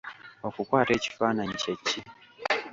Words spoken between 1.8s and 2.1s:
ki?